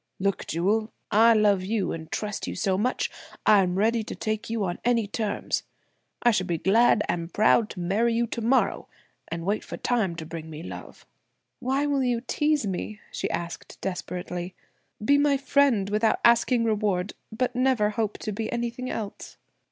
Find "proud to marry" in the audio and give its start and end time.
7.31-8.15